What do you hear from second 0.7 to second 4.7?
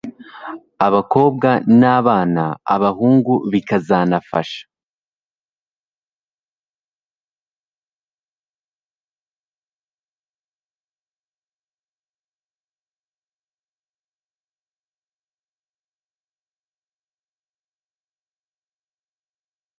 abakobwa n'abana abahungu bikazanafasha